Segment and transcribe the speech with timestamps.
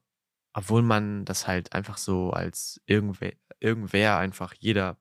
[0.53, 4.97] obwohl man das halt einfach so als irgendwer, irgendwer einfach jeder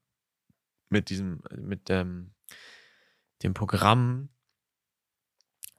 [0.88, 2.34] mit diesem, mit ähm,
[3.42, 4.28] dem Programm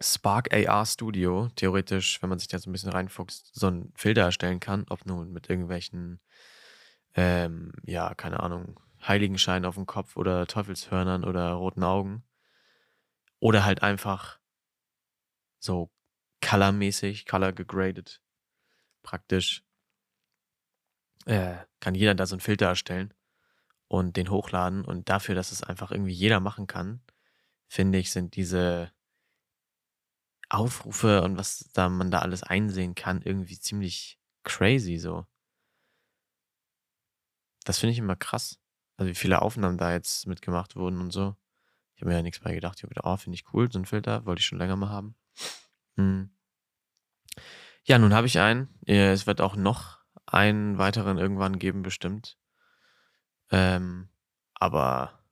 [0.01, 4.23] Spark AR Studio, theoretisch, wenn man sich da so ein bisschen reinfuchst, so einen Filter
[4.23, 6.19] erstellen kann, ob nun mit irgendwelchen,
[7.13, 12.23] ähm, ja, keine Ahnung, Heiligenschein auf dem Kopf oder Teufelshörnern oder roten Augen.
[13.39, 14.39] Oder halt einfach
[15.59, 15.91] so
[16.41, 18.21] colormäßig, color gegradet,
[19.03, 19.63] praktisch.
[21.25, 23.13] Äh, kann jeder da so einen Filter erstellen
[23.87, 24.85] und den hochladen.
[24.85, 27.01] Und dafür, dass es einfach irgendwie jeder machen kann,
[27.67, 28.91] finde ich, sind diese
[30.49, 35.25] Aufrufe und was da man da alles einsehen kann, irgendwie ziemlich crazy so.
[37.63, 38.59] Das finde ich immer krass.
[38.97, 41.35] Also wie viele Aufnahmen da jetzt mitgemacht wurden und so.
[41.95, 42.77] Ich habe mir ja nichts bei gedacht.
[42.77, 44.25] Ich habe gedacht, oh, finde ich cool, so ein Filter.
[44.25, 45.15] Wollte ich schon länger mal haben.
[45.97, 46.29] Hm.
[47.83, 48.69] Ja, nun habe ich einen.
[48.85, 52.37] Es wird auch noch einen weiteren irgendwann geben, bestimmt.
[53.51, 54.09] Ähm,
[54.55, 55.23] aber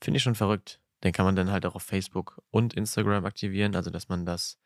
[0.00, 0.80] finde ich schon verrückt.
[1.04, 4.58] Den kann man dann halt auch auf Facebook und Instagram aktivieren, also dass man das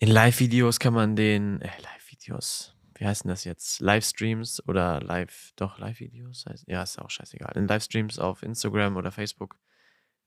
[0.00, 3.80] in Live-Videos kann man den, äh, Live-Videos, wie heißen das jetzt?
[3.80, 6.44] Livestreams oder Live, doch Live-Videos?
[6.66, 7.56] Ja, ist auch scheißegal.
[7.56, 9.58] In Livestreams auf Instagram oder Facebook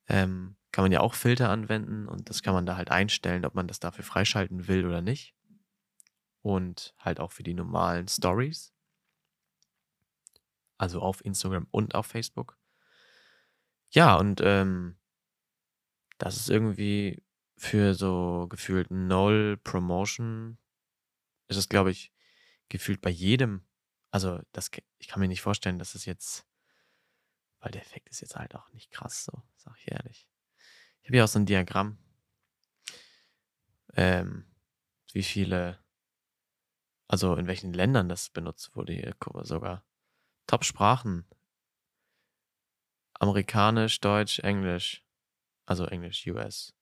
[0.10, 3.56] ähm, kann man ja auch Filter anwenden und das kann man da halt einstellen, ob
[3.56, 5.36] man das dafür freischalten will oder nicht.
[6.42, 8.74] Und halt auch für die normalen Stories
[10.82, 12.58] also auf Instagram und auf Facebook.
[13.92, 14.98] Ja, und ähm,
[16.18, 17.24] das ist irgendwie
[17.56, 20.58] für so gefühlt Null Promotion,
[21.50, 22.12] ist es, glaube ich,
[22.68, 23.64] gefühlt bei jedem.
[24.10, 26.48] Also, das, ich kann mir nicht vorstellen, dass es jetzt,
[27.60, 30.28] weil der Effekt ist jetzt halt auch nicht krass, so, sag ich ehrlich.
[31.02, 32.00] Ich habe hier auch so ein Diagramm,
[33.94, 34.48] ähm,
[35.14, 35.78] wie viele,
[37.08, 39.86] also in welchen Ländern das benutzt wurde hier, sogar.
[40.48, 41.26] Top-Sprachen.
[43.14, 45.04] Amerikanisch, Deutsch, Englisch.
[45.66, 46.74] Also Englisch, US.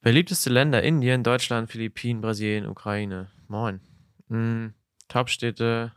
[0.00, 3.30] Beliebteste Länder: Indien, Deutschland, Philippinen, Brasilien, Ukraine.
[3.48, 3.80] Moin.
[4.28, 4.74] Hm,
[5.08, 5.92] Top-Städte.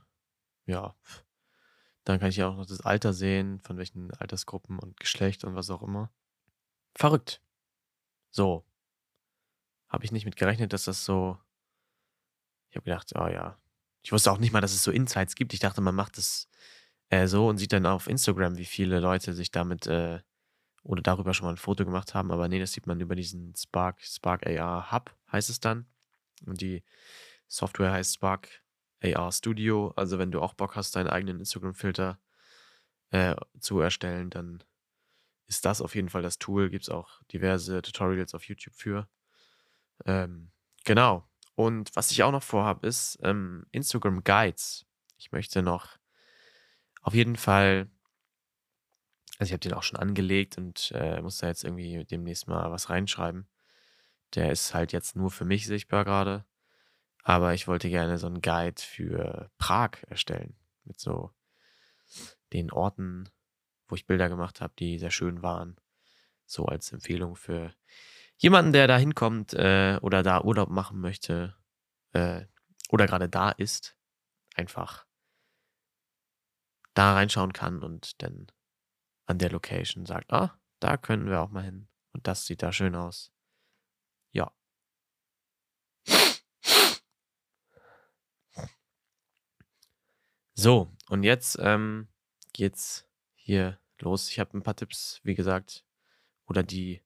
[0.65, 0.95] Ja.
[2.03, 5.55] Dann kann ich ja auch noch das Alter sehen, von welchen Altersgruppen und Geschlecht und
[5.55, 6.11] was auch immer.
[6.95, 7.41] Verrückt.
[8.31, 8.65] So.
[9.87, 11.37] Habe ich nicht mit gerechnet, dass das so.
[12.69, 13.59] Ich habe gedacht, oh ja,
[14.01, 15.53] ich wusste auch nicht mal, dass es so Insights gibt.
[15.53, 16.49] Ich dachte, man macht es
[17.09, 20.19] äh, so und sieht dann auf Instagram, wie viele Leute sich damit äh,
[20.83, 22.31] oder darüber schon mal ein Foto gemacht haben.
[22.31, 25.85] Aber nee, das sieht man über diesen Spark, Spark AR Hub, heißt es dann.
[26.45, 26.83] Und die
[27.47, 28.49] Software heißt Spark
[29.03, 29.93] AR Studio.
[29.95, 32.19] Also, wenn du auch Bock hast, deinen eigenen Instagram-Filter
[33.11, 34.63] äh, zu erstellen, dann
[35.47, 36.69] ist das auf jeden Fall das Tool.
[36.69, 39.07] Gibt es auch diverse Tutorials auf YouTube für.
[40.05, 40.51] Ähm,
[40.85, 41.30] genau.
[41.55, 44.85] Und was ich auch noch vorhabe, ist ähm, Instagram Guides.
[45.17, 45.97] Ich möchte noch
[47.01, 47.89] auf jeden Fall
[49.39, 52.71] Also ich habe den auch schon angelegt und äh, muss da jetzt irgendwie demnächst mal
[52.71, 53.47] was reinschreiben.
[54.35, 56.45] Der ist halt jetzt nur für mich sichtbar gerade.
[57.23, 60.55] Aber ich wollte gerne so einen Guide für Prag erstellen.
[60.85, 61.31] Mit so
[62.53, 63.29] den Orten,
[63.87, 65.77] wo ich Bilder gemacht habe, die sehr schön waren.
[66.45, 67.73] So als Empfehlung für
[68.41, 71.55] jemanden, der da hinkommt äh, oder da Urlaub machen möchte
[72.13, 72.45] äh,
[72.89, 73.95] oder gerade da ist.
[74.55, 75.05] Einfach
[76.93, 78.47] da reinschauen kann und dann
[79.25, 81.87] an der Location sagt, ah, da können wir auch mal hin.
[82.13, 83.31] Und das sieht da schön aus.
[84.31, 84.51] Ja.
[90.53, 92.07] So, und jetzt ähm,
[92.53, 94.29] geht's hier los.
[94.29, 95.85] Ich habe ein paar Tipps, wie gesagt,
[96.47, 97.01] oder die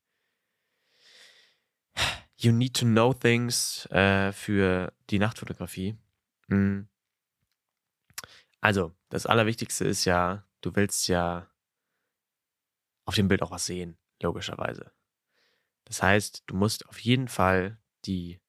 [2.45, 5.97] You need to know things äh, für die Nachtfotografie.
[6.47, 6.87] Mhm.
[8.61, 11.49] Also, das Allerwichtigste ist ja, du willst ja
[13.05, 14.91] auf dem Bild auch was sehen, logischerweise.
[15.85, 18.39] Das heißt, du musst auf jeden Fall die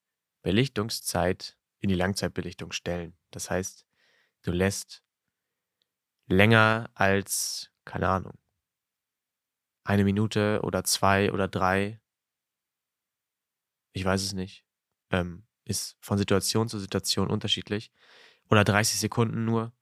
[0.43, 3.17] Belichtungszeit in die Langzeitbelichtung stellen.
[3.31, 3.87] Das heißt,
[4.43, 5.03] du lässt
[6.27, 8.37] länger als, keine Ahnung,
[9.85, 11.99] eine Minute oder zwei oder drei,
[13.97, 14.63] ich weiß es nicht,
[15.11, 17.93] ähm, ist von Situation zu Situation unterschiedlich,
[18.51, 19.73] oder 30 Sekunden nur,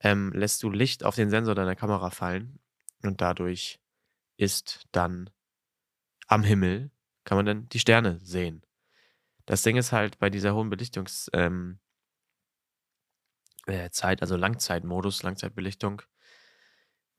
[0.00, 2.60] ähm, lässt du Licht auf den Sensor deiner Kamera fallen
[3.02, 3.80] und dadurch
[4.36, 5.30] ist dann
[6.28, 6.92] am Himmel,
[7.24, 8.64] kann man dann die Sterne sehen.
[9.44, 11.80] Das Ding ist halt bei dieser hohen Belichtungszeit, ähm,
[13.66, 13.90] äh,
[14.20, 16.02] also Langzeitmodus, Langzeitbelichtung,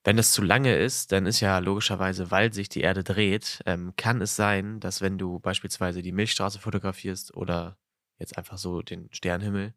[0.10, 3.94] wenn es zu lange ist, dann ist ja logischerweise, weil sich die Erde dreht, ähm,
[3.96, 7.78] kann es sein, dass wenn du beispielsweise die Milchstraße fotografierst oder
[8.18, 9.76] jetzt einfach so den Sternhimmel,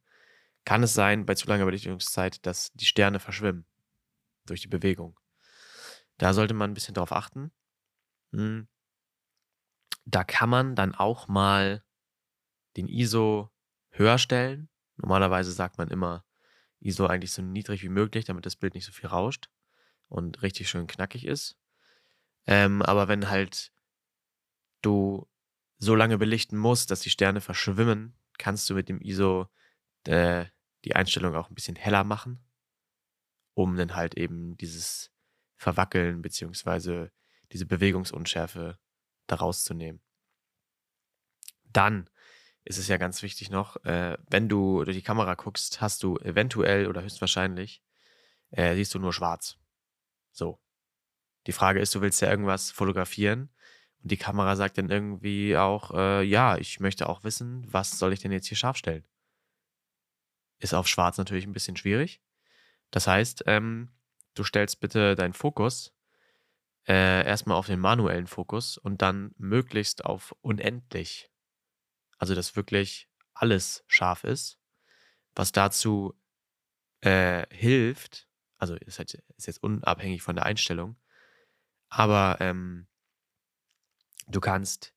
[0.65, 3.67] kann es sein, bei zu langer Belichtungszeit, dass die Sterne verschwimmen
[4.47, 5.21] durch die Bewegung.
[6.17, 7.53] Da sollte man ein bisschen drauf achten.
[8.33, 8.69] Hm.
[10.07, 11.85] Da kann man dann auch mal
[12.79, 13.51] den ISO
[13.91, 14.71] höher stellen.
[14.97, 16.25] Normalerweise sagt man immer
[16.81, 19.51] ISO eigentlich so niedrig wie möglich, damit das Bild nicht so viel rauscht
[20.13, 21.57] und richtig schön knackig ist.
[22.47, 23.73] Ähm, aber wenn halt
[24.83, 25.29] du
[25.79, 29.49] so lange belichten musst, dass die Sterne verschwimmen, kannst du mit dem ISO
[30.05, 30.47] äh,
[30.85, 32.45] die Einstellung auch ein bisschen heller machen,
[33.55, 35.11] um dann halt eben dieses
[35.57, 37.11] Verwackeln beziehungsweise
[37.53, 38.79] diese Bewegungsunschärfe
[39.27, 40.03] daraus zu nehmen.
[41.65, 42.11] Dann
[42.65, 46.19] ist es ja ganz wichtig noch, äh, wenn du durch die Kamera guckst, hast du
[46.19, 47.83] eventuell oder höchstwahrscheinlich,
[48.51, 49.62] äh, siehst du nur schwarz.
[50.33, 50.61] So.
[51.47, 53.51] Die Frage ist, du willst ja irgendwas fotografieren
[54.03, 58.13] und die Kamera sagt dann irgendwie auch, äh, ja, ich möchte auch wissen, was soll
[58.13, 59.07] ich denn jetzt hier scharf stellen?
[60.59, 62.21] Ist auf schwarz natürlich ein bisschen schwierig.
[62.91, 63.91] Das heißt, ähm,
[64.35, 65.95] du stellst bitte deinen Fokus
[66.87, 71.31] äh, erstmal auf den manuellen Fokus und dann möglichst auf unendlich.
[72.19, 74.59] Also, dass wirklich alles scharf ist,
[75.35, 76.15] was dazu
[77.01, 78.29] äh, hilft,
[78.63, 80.95] also ist, halt, ist jetzt unabhängig von der Einstellung,
[81.89, 82.87] aber ähm,
[84.29, 84.95] du kannst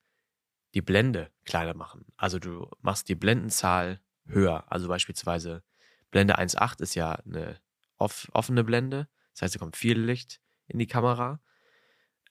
[0.76, 2.06] die Blende kleiner machen.
[2.16, 4.72] Also du machst die Blendenzahl höher.
[4.72, 5.64] Also beispielsweise
[6.12, 7.60] Blende 1.8 ist ja eine
[7.98, 9.08] off offene Blende.
[9.34, 11.40] Das heißt, da kommt viel Licht in die Kamera.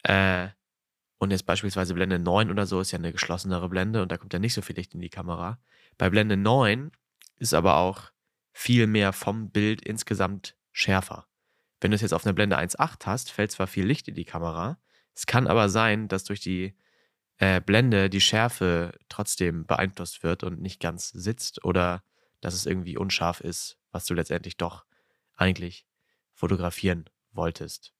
[0.04, 0.50] Äh,
[1.18, 4.32] und jetzt beispielsweise Blende 9 oder so ist ja eine geschlossenere Blende und da kommt
[4.32, 5.58] ja nicht so viel Licht in die Kamera.
[5.99, 6.92] Bei Blende 9
[7.38, 8.12] ist aber auch
[8.52, 11.26] viel mehr vom Bild insgesamt schärfer.
[11.84, 14.24] Wenn du es jetzt auf einer Blende 1.8 hast, fällt zwar viel Licht in die
[14.24, 14.78] Kamera,
[15.14, 16.74] es kann aber sein, dass durch die
[17.36, 22.02] äh, Blende die Schärfe trotzdem beeinflusst wird und nicht ganz sitzt oder
[22.40, 24.86] dass es irgendwie unscharf ist, was du letztendlich doch
[25.34, 25.84] eigentlich
[26.32, 27.92] fotografieren wolltest.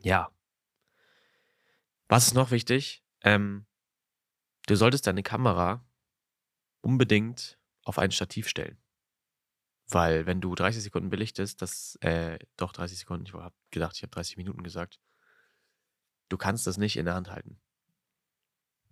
[0.00, 0.30] Ja.
[2.08, 3.04] Was ist noch wichtig?
[3.24, 3.66] Ähm,
[4.68, 5.84] du solltest deine Kamera
[6.80, 8.78] unbedingt auf ein Stativ stellen.
[9.88, 14.02] Weil wenn du 30 Sekunden belichtest, das, äh, doch 30 Sekunden, ich habe gedacht, ich
[14.02, 14.98] habe 30 Minuten gesagt,
[16.28, 17.60] du kannst das nicht in der Hand halten.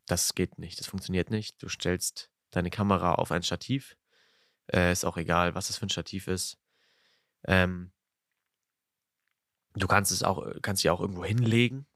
[0.06, 1.60] Das geht nicht, das funktioniert nicht.
[1.62, 3.96] Du stellst deine Kamera auf ein Stativ.
[4.72, 6.58] Äh, ist auch egal, was das für ein Stativ ist.
[7.46, 7.92] Ähm,
[9.74, 11.86] du kannst es auch, kannst sie auch irgendwo hinlegen.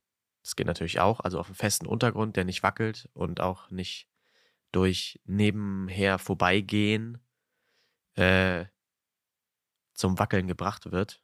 [0.42, 1.20] Das geht natürlich auch.
[1.20, 4.08] Also auf einem festen Untergrund, der nicht wackelt und auch nicht
[4.72, 7.18] durch nebenher vorbeigehen
[8.14, 8.66] äh,
[9.98, 11.20] zum Wackeln gebracht wird,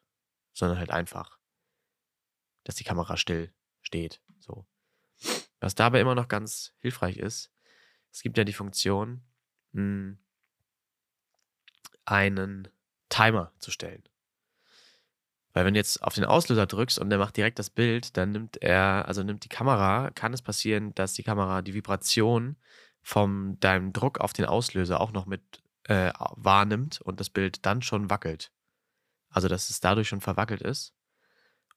[0.53, 1.39] sondern halt einfach,
[2.65, 4.21] dass die Kamera still steht.
[4.41, 4.67] So.
[5.61, 7.53] Was dabei immer noch ganz hilfreich ist,
[8.13, 9.23] es gibt ja die Funktion,
[9.73, 10.19] hm,
[12.05, 12.69] einen
[13.09, 14.03] Timer zu stellen.
[15.53, 18.33] Weil wenn du jetzt auf den Auslöser drückst und der macht direkt das Bild, dann
[18.33, 22.57] nimmt er, also nimmt die Kamera, kann es passieren, dass die Kamera die Vibration
[23.03, 27.83] von deinem Druck auf den Auslöser auch noch mit äh, wahrnimmt und das Bild dann
[27.83, 28.51] schon wackelt.
[29.35, 30.95] Also dass es dadurch schon verwackelt ist.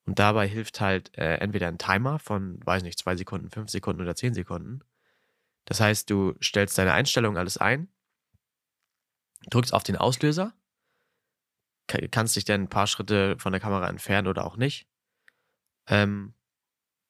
[0.05, 4.01] Und dabei hilft halt äh, entweder ein Timer von, weiß nicht, zwei Sekunden, fünf Sekunden
[4.01, 4.81] oder zehn Sekunden.
[5.65, 7.89] Das heißt, du stellst deine Einstellung alles ein,
[9.49, 10.53] drückst auf den Auslöser,
[12.11, 14.87] kannst dich dann ein paar Schritte von der Kamera entfernen oder auch nicht.
[15.87, 16.33] Ähm,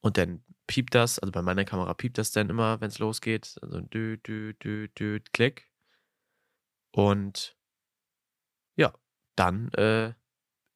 [0.01, 3.57] und dann piept das, also bei meiner Kamera piept das dann immer, wenn es losgeht.
[3.61, 5.69] Also dü, dü, dü, dü, klick.
[6.91, 7.55] Und
[8.75, 8.93] ja,
[9.35, 10.13] dann äh,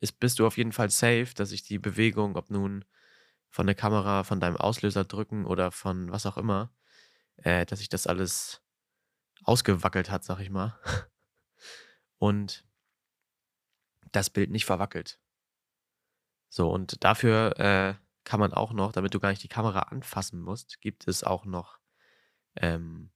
[0.01, 2.83] ist, bist du auf jeden Fall safe, dass ich die Bewegung, ob nun
[3.49, 6.73] von der Kamera, von deinem Auslöser drücken oder von was auch immer,
[7.37, 8.61] äh, dass sich das alles
[9.43, 10.77] ausgewackelt hat, sag ich mal.
[12.17, 12.65] Und
[14.11, 15.19] das Bild nicht verwackelt.
[16.49, 20.41] So, und dafür äh, kann man auch noch, damit du gar nicht die Kamera anfassen
[20.41, 21.79] musst, gibt es auch noch
[22.57, 23.09] ähm,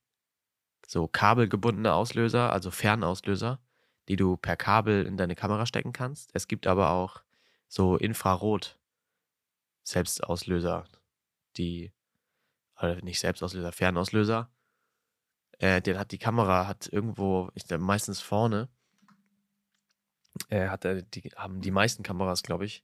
[0.88, 3.60] so kabelgebundene Auslöser, also Fernauslöser
[4.08, 6.32] die du per Kabel in deine Kamera stecken kannst.
[6.34, 7.22] Es gibt aber auch
[7.68, 8.80] so Infrarot
[9.84, 10.86] Selbstauslöser,
[11.58, 11.92] die
[12.78, 14.50] oder nicht Selbstauslöser, Fernauslöser.
[15.60, 18.68] Äh, den hat die Kamera hat irgendwo, ich meistens vorne.
[20.50, 22.84] Äh, hat die haben die meisten Kameras, glaube ich,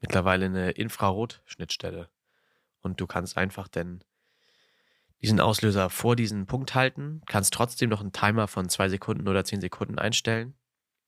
[0.00, 2.10] mittlerweile eine Infrarot-Schnittstelle.
[2.82, 4.04] Und du kannst einfach dann
[5.24, 9.42] diesen Auslöser vor diesen Punkt halten, kannst trotzdem noch einen Timer von zwei Sekunden oder
[9.42, 10.54] zehn Sekunden einstellen.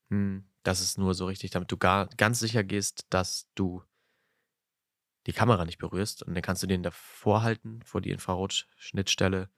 [0.08, 3.82] Hm, das ist nur so richtig, damit du gar, ganz sicher gehst, dass du
[5.26, 6.22] die Kamera nicht berührst.
[6.22, 9.50] Und dann kannst du den davor halten, vor die Infrarotschnittstelle.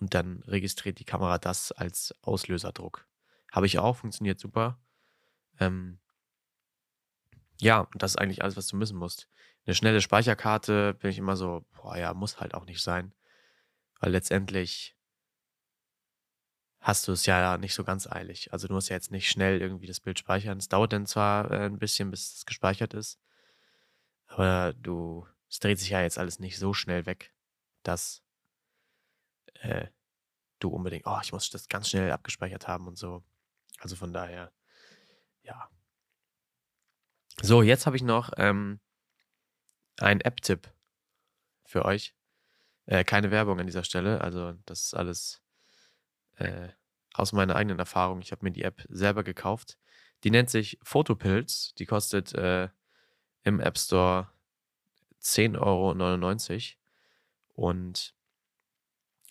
[0.00, 3.06] Und dann registriert die Kamera das als Auslöserdruck.
[3.52, 4.80] Habe ich auch, funktioniert super.
[5.60, 6.00] Ähm,
[7.60, 9.28] ja, das ist eigentlich alles, was du müssen musst.
[9.64, 13.14] Eine schnelle Speicherkarte bin ich immer so, boah, ja, muss halt auch nicht sein.
[14.02, 14.96] Weil letztendlich
[16.80, 18.52] hast du es ja nicht so ganz eilig.
[18.52, 20.58] Also du musst ja jetzt nicht schnell irgendwie das Bild speichern.
[20.58, 23.20] Es dauert dann zwar äh, ein bisschen, bis es gespeichert ist,
[24.26, 27.32] aber du, es dreht sich ja jetzt alles nicht so schnell weg,
[27.84, 28.24] dass
[29.60, 29.86] äh,
[30.58, 33.22] du unbedingt, oh, ich muss das ganz schnell abgespeichert haben und so.
[33.78, 34.52] Also von daher,
[35.44, 35.70] ja.
[37.40, 38.80] So, jetzt habe ich noch ähm,
[40.00, 40.72] einen App-Tipp
[41.64, 42.16] für euch.
[42.86, 44.20] Äh, keine Werbung an dieser Stelle.
[44.20, 45.42] Also, das ist alles
[46.36, 46.68] äh,
[47.14, 48.20] aus meiner eigenen Erfahrung.
[48.22, 49.78] Ich habe mir die App selber gekauft.
[50.24, 51.74] Die nennt sich Photopilz.
[51.74, 52.68] Die kostet äh,
[53.44, 54.30] im App Store
[55.20, 55.96] 10,99 Euro.
[57.54, 58.14] Und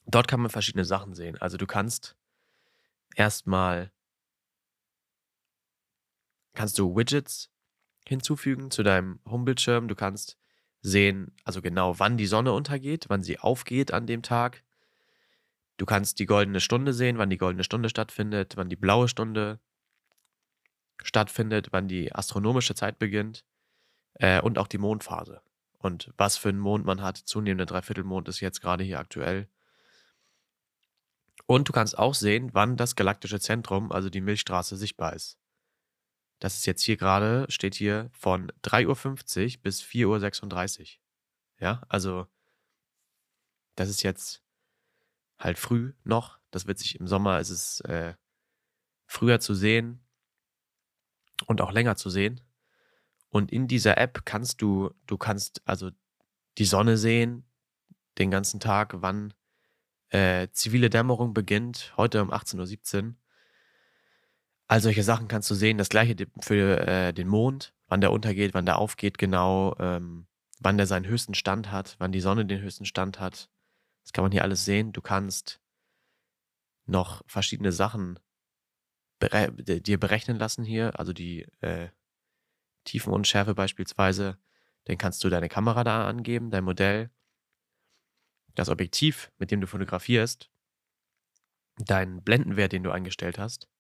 [0.06, 1.38] dort kann man verschiedene Sachen sehen.
[1.42, 2.16] Also, du kannst
[3.16, 3.92] erstmal
[6.54, 7.50] kannst du Widgets
[8.08, 9.88] hinzufügen zu deinem Homebildschirm.
[9.88, 10.38] Du kannst
[10.82, 14.64] sehen, also genau, wann die Sonne untergeht, wann sie aufgeht an dem Tag.
[15.78, 19.60] Du kannst die goldene Stunde sehen, wann die goldene Stunde stattfindet, wann die blaue Stunde
[21.04, 23.46] stattfindet, wann die astronomische Zeit beginnt
[24.16, 25.42] äh, und auch die Mondphase.
[25.78, 27.18] Und was für einen Mond man hat.
[27.18, 29.48] Zunehmender Dreiviertelmond ist jetzt gerade hier aktuell.
[31.48, 35.41] Und du kannst auch sehen, wann das galaktische Zentrum, also die Milchstraße, sichtbar ist.
[36.42, 38.88] Das ist jetzt hier gerade, steht hier von 3.50
[39.58, 40.88] Uhr bis 4.36 Uhr.
[41.60, 42.26] Ja, also
[43.76, 44.44] das ist jetzt
[45.38, 46.40] halt früh noch.
[46.50, 48.16] Das wird sich im Sommer, ist es äh,
[49.06, 50.04] früher zu sehen
[51.46, 52.42] und auch länger zu sehen.
[53.30, 55.92] Und in dieser App kannst du, du kannst also
[56.58, 57.46] die Sonne sehen,
[58.18, 59.36] den ganzen Tag, wann
[60.10, 63.16] äh, zivile Dämmerung beginnt, heute um 18.17 Uhr.
[64.72, 65.78] All solche Sachen kannst du sehen.
[65.78, 70.28] Das gleiche für äh, den Mond, wann der untergeht, wann der aufgeht, genau, ähm,
[70.62, 73.50] wann der seinen höchsten Stand hat, wann die Sonne den höchsten Stand hat.
[74.04, 74.94] Das kann man hier alles sehen.
[74.94, 75.60] Du kannst
[76.86, 78.18] noch verschiedene Sachen
[79.20, 81.90] bere dir berechnen lassen hier, also die äh,
[82.86, 84.38] Tiefenunschärfe beispielsweise.
[84.86, 87.12] Dann kannst du deine Kamera da angeben, dein Modell,
[88.56, 90.50] das Objektiv, mit dem du fotografierst,
[91.76, 93.71] deinen Blendenwert, den du eingestellt hast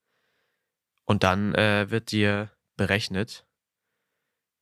[1.05, 3.46] und dann äh, wird dir berechnet,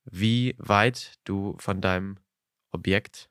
[0.03, 2.19] wie weit du von deinem
[2.71, 3.29] Objekt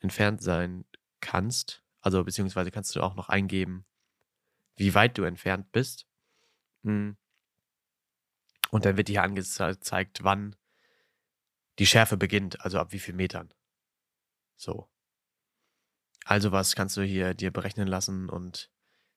[0.00, 0.84] entfernt sein
[1.20, 1.82] kannst.
[2.00, 3.84] Also beziehungsweise kannst du auch noch eingeben,
[4.76, 6.06] wie weit du entfernt bist.
[6.84, 7.16] Hm.
[8.70, 10.56] Und dann wird dir angezeigt, wann
[11.78, 13.52] die Schärfe beginnt, also ab wie viel Metern.
[14.56, 14.88] So.
[16.24, 18.70] Also was kannst du hier dir berechnen lassen und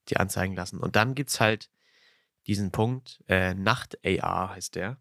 [0.10, 0.80] dir anzeigen lassen.
[0.80, 1.70] Und dann gibt es halt
[2.48, 4.98] diesen Punkt, äh, Nacht-AR heißt der.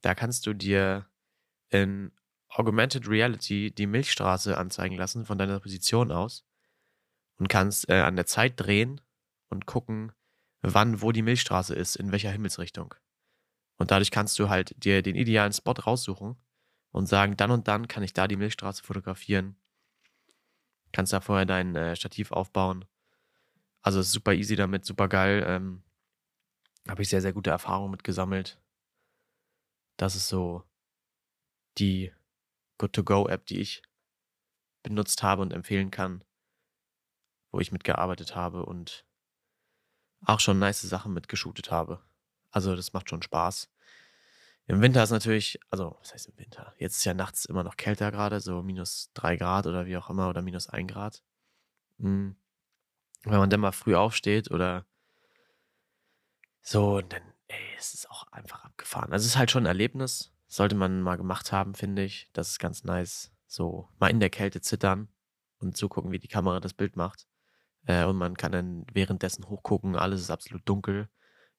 [0.00, 1.06] Da kannst du dir
[1.68, 2.12] in
[2.48, 6.44] Augmented Reality die Milchstraße anzeigen lassen von deiner Position aus
[7.38, 9.00] und kannst äh, an der Zeit drehen
[9.48, 10.12] und gucken,
[10.62, 12.94] wann wo die Milchstraße ist, in welcher Himmelsrichtung.
[13.76, 16.36] Und dadurch kannst du halt dir den idealen Spot raussuchen
[16.90, 19.56] und sagen, dann und dann kann ich da die Milchstraße fotografieren.
[20.92, 22.84] Kannst da vorher dein äh, Stativ aufbauen.
[23.80, 25.44] Also ist super easy damit, super geil.
[25.46, 25.82] Ähm,
[26.88, 28.60] Habe ich sehr, sehr gute Erfahrungen mit gesammelt.
[29.96, 30.64] Das ist so
[31.78, 32.12] die
[32.78, 33.82] Good-to-Go-App, die ich
[34.82, 36.24] benutzt habe und empfehlen kann,
[37.52, 39.04] wo ich mitgearbeitet habe und
[40.24, 42.02] auch schon nice Sachen mitgeshootet habe.
[42.50, 43.70] Also das macht schon Spaß.
[44.66, 46.74] Im Winter ist natürlich, also was heißt im Winter?
[46.78, 50.10] Jetzt ist ja nachts immer noch kälter gerade, so minus drei Grad oder wie auch
[50.10, 51.22] immer oder minus ein Grad.
[51.98, 52.36] Mhm.
[53.24, 54.86] Wenn man dann mal früh aufsteht oder
[56.62, 59.12] so, dann, ey, es ist auch einfach abgefahren.
[59.12, 60.32] Also es ist halt schon ein Erlebnis.
[60.46, 62.28] Sollte man mal gemacht haben, finde ich.
[62.32, 63.32] Das ist ganz nice.
[63.46, 65.08] So mal in der Kälte zittern
[65.58, 67.26] und zugucken, wie die Kamera das Bild macht.
[67.86, 71.08] Äh, und man kann dann währenddessen hochgucken, alles ist absolut dunkel.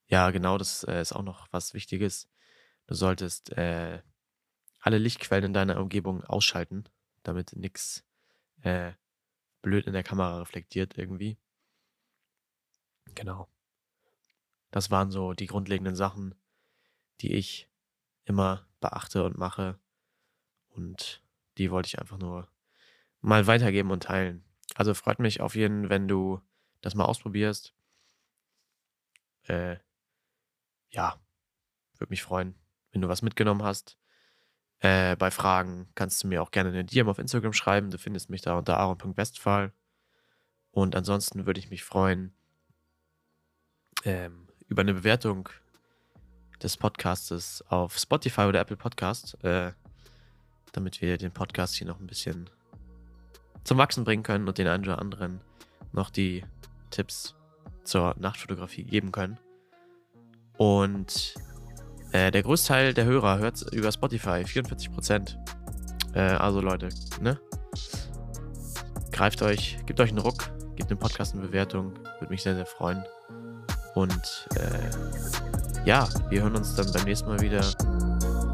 [0.06, 2.28] Ja, genau, das äh, ist auch noch was Wichtiges.
[2.86, 4.02] Du solltest äh,
[4.80, 6.84] alle Lichtquellen in deiner Umgebung ausschalten,
[7.22, 8.04] damit nichts
[8.62, 8.92] äh,
[9.62, 11.38] blöd in der Kamera reflektiert irgendwie.
[13.14, 13.51] Genau.
[14.72, 16.34] Das waren so die grundlegenden Sachen,
[17.20, 17.68] die ich
[18.24, 19.78] immer beachte und mache.
[20.70, 21.22] Und
[21.58, 22.48] die wollte ich einfach nur
[23.20, 24.44] mal weitergeben und teilen.
[24.74, 26.40] Also freut mich auf jeden, wenn du
[26.80, 27.74] das mal ausprobierst.
[29.44, 29.76] Äh,
[30.90, 31.20] ja,
[31.98, 32.54] würde mich freuen,
[32.90, 33.98] wenn du was mitgenommen hast.
[34.78, 37.90] Äh, bei Fragen kannst du mir auch gerne eine DM auf Instagram schreiben.
[37.90, 39.72] Du findest mich da unter aaron.westphal.
[40.70, 42.34] Und ansonsten würde ich mich freuen
[44.04, 44.41] ähm,
[44.72, 45.50] über eine Bewertung
[46.62, 49.72] des Podcastes auf Spotify oder Apple Podcast, äh,
[50.72, 52.48] damit wir den Podcast hier noch ein bisschen
[53.64, 55.42] zum Wachsen bringen können und den einen oder anderen
[55.92, 56.42] noch die
[56.90, 57.34] Tipps
[57.84, 59.36] zur Nachtfotografie geben können.
[60.56, 61.34] Und
[62.12, 65.36] äh, der Großteil der Hörer hört über Spotify, 44%.
[66.14, 66.88] Äh, also Leute,
[67.20, 67.38] ne?
[69.10, 72.64] Greift euch, gebt euch einen Ruck, gebt dem Podcast eine Bewertung, würde mich sehr, sehr
[72.64, 73.04] freuen.
[73.94, 77.60] Und äh, ja, wir hören uns dann beim nächsten Mal wieder.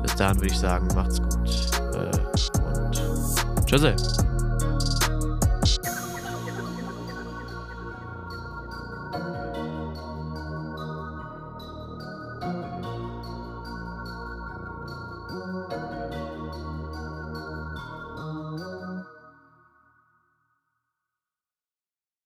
[0.03, 1.49] Bis dahin würde ich sagen, macht's gut
[1.95, 2.11] äh,
[2.75, 4.28] und tschüss.